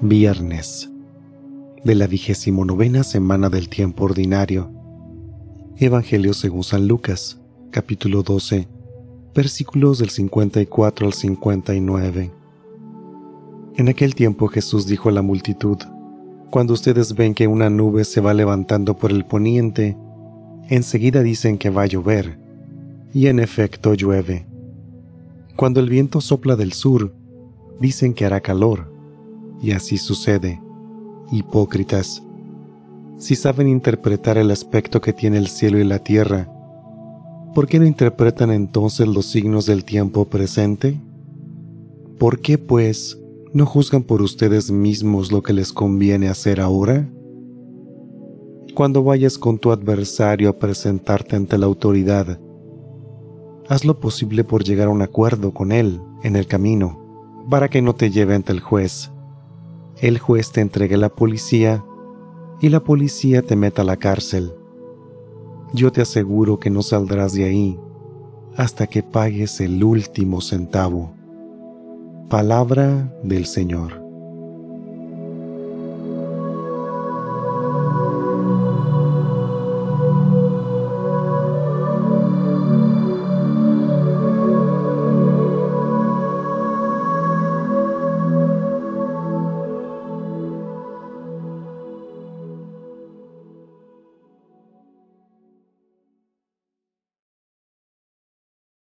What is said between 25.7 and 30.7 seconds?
el viento sopla del sur, dicen que hará calor y así sucede.